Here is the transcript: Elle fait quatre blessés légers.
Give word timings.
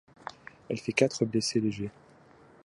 Elle 0.67 0.79
fait 0.79 0.93
quatre 0.93 1.23
blessés 1.25 1.59
légers. 1.59 1.91